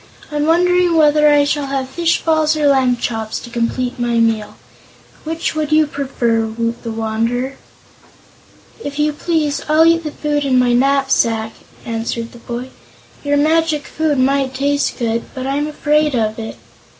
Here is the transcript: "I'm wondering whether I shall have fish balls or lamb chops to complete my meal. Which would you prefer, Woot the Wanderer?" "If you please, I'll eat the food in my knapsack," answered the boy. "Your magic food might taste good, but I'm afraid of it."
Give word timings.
"I'm 0.31 0.47
wondering 0.47 0.97
whether 0.97 1.27
I 1.31 1.43
shall 1.43 1.67
have 1.67 1.87
fish 1.87 2.23
balls 2.23 2.57
or 2.57 2.65
lamb 2.65 2.97
chops 2.97 3.37
to 3.41 3.51
complete 3.51 3.99
my 3.99 4.15
meal. 4.17 4.55
Which 5.25 5.53
would 5.53 5.71
you 5.71 5.85
prefer, 5.85 6.47
Woot 6.47 6.81
the 6.81 6.89
Wanderer?" 6.91 7.53
"If 8.83 8.97
you 8.97 9.13
please, 9.13 9.61
I'll 9.69 9.85
eat 9.85 10.03
the 10.03 10.09
food 10.09 10.43
in 10.43 10.57
my 10.57 10.73
knapsack," 10.73 11.53
answered 11.85 12.31
the 12.31 12.39
boy. 12.39 12.71
"Your 13.23 13.37
magic 13.37 13.85
food 13.85 14.17
might 14.17 14.55
taste 14.55 14.97
good, 14.97 15.25
but 15.35 15.45
I'm 15.45 15.67
afraid 15.67 16.15
of 16.15 16.39
it." 16.39 16.57